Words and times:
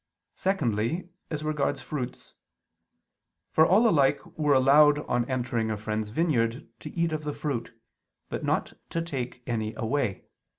Secondly, 0.33 1.09
as 1.29 1.43
regards 1.43 1.79
fruits. 1.79 2.33
For 3.51 3.67
all 3.67 3.87
alike 3.87 4.25
were 4.35 4.55
allowed 4.55 4.97
on 5.07 5.25
entering 5.29 5.69
a 5.69 5.77
friend's 5.77 6.09
vineyard 6.09 6.67
to 6.79 6.89
eat 6.97 7.11
of 7.11 7.23
the 7.23 7.33
fruit, 7.33 7.79
but 8.27 8.43
not 8.43 8.73
to 8.89 9.03
take 9.03 9.43
any 9.45 9.75
away. 9.75 10.23